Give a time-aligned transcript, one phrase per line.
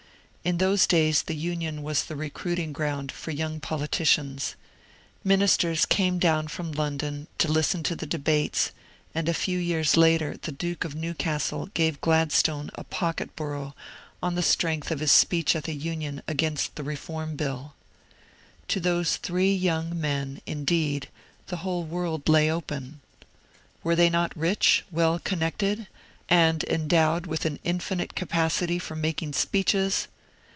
[0.43, 4.55] In those days the Union was the recruiting ground for young politicians;
[5.23, 8.71] Ministers came down from London to listen to the debates;
[9.13, 13.75] and a few years later the Duke of Newcastle gave Gladstone a pocket borough
[14.23, 17.75] on the strength of his speech at the Union against the Reform Bill.
[18.69, 21.07] To those three young men, indeed,
[21.47, 22.99] the whole world lay open.
[23.83, 25.85] Were they not rich, well connected,
[26.29, 30.07] and endowed with an infinite capacity for making speeches?